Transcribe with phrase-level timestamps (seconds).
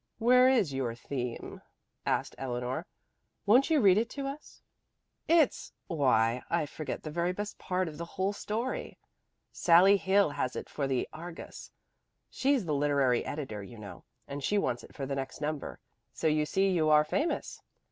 [0.17, 1.61] "Where is the theme?"
[2.07, 2.87] asked Eleanor.
[3.45, 4.63] "Won't you read it to us?"
[5.27, 8.97] "It's why, I forgot the very best part of the whole story.
[9.51, 11.69] Sallie Hill has it for the 'Argus.'
[12.31, 15.79] She's the literary editor, you know, and she wants it for the next number.
[16.13, 17.61] So you see you are famous.